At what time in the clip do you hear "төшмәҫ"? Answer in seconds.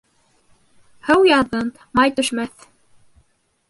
2.19-2.71